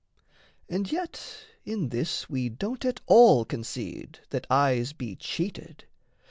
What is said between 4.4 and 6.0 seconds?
eyes be cheated.